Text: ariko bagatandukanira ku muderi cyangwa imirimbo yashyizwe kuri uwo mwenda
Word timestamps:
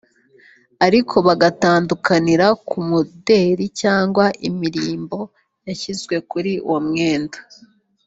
ariko 0.85 1.15
bagatandukanira 1.27 2.47
ku 2.67 2.77
muderi 2.89 3.65
cyangwa 3.81 4.25
imirimbo 4.49 5.17
yashyizwe 5.67 6.15
kuri 6.29 6.53
uwo 6.67 6.79
mwenda 6.87 7.37